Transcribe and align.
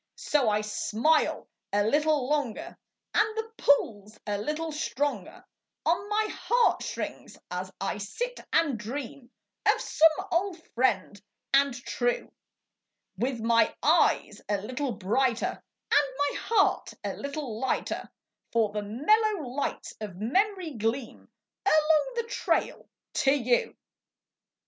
S 0.17 0.33
O 0.33 0.49
I 0.49 0.61
smile 0.61 1.47
a 1.71 1.83
little 1.83 2.27
longer, 2.27 2.75
And 3.13 3.37
the 3.37 3.51
pull's 3.55 4.19
a 4.25 4.39
little 4.39 4.71
stronger 4.71 5.45
On 5.85 5.95
mg 6.09 6.31
heart 6.31 6.81
strings 6.81 7.37
as 7.51 7.71
I 7.79 7.99
sit 7.99 8.39
and] 8.51 8.79
dream 8.79 9.29
of 9.63 9.79
some 9.79 10.09
old 10.31 10.57
"friend 10.73 11.21
and 11.53 11.75
true 11.75 12.33
°(Dith 13.19 13.41
mg 13.41 13.75
eges 13.83 14.41
a 14.49 14.57
little 14.63 14.93
brighter 14.93 15.61
And 15.91 16.17
mg 16.19 16.37
heart 16.47 16.93
a 17.03 17.13
little 17.13 17.59
lighter, 17.59 18.09
por 18.51 18.71
the 18.71 18.81
mellow 18.81 19.49
lights 19.49 19.93
OT 20.01 20.13
memorij 20.13 20.79
qleam 20.81 21.27
Aloncj 21.63 22.15
the 22.15 22.23
trail 22.27 22.89
to 23.13 23.43
gou. 23.43 23.75